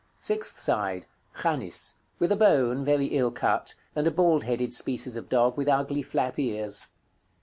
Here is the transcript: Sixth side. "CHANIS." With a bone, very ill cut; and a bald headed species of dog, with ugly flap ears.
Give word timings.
Sixth 0.17 0.57
side. 0.57 1.05
"CHANIS." 1.39 1.97
With 2.17 2.31
a 2.31 2.35
bone, 2.35 2.83
very 2.83 3.05
ill 3.05 3.29
cut; 3.29 3.75
and 3.95 4.07
a 4.07 4.09
bald 4.09 4.45
headed 4.45 4.73
species 4.73 5.15
of 5.15 5.29
dog, 5.29 5.55
with 5.55 5.69
ugly 5.69 6.01
flap 6.01 6.39
ears. 6.39 6.87